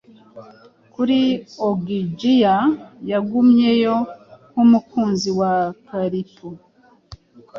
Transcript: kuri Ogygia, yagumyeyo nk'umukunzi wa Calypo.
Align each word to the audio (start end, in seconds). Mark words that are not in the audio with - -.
kuri 0.93 1.19
Ogygia, 1.67 2.55
yagumyeyo 3.11 3.95
nk'umukunzi 4.51 5.29
wa 5.39 5.53
Calypo. 5.87 6.49